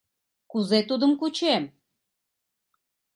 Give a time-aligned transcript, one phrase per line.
[0.51, 1.63] Кузе тудым кучем?